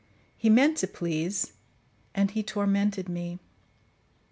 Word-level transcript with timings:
He 0.35 0.49
meant 0.49 0.77
to 0.77 0.87
please, 0.87 1.53
and 2.15 2.31
he 2.31 2.41
tormented 2.41 3.07
me. 3.07 3.37